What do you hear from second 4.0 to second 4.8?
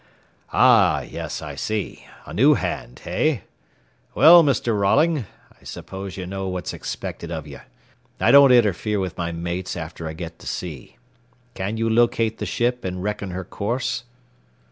Well, Mr.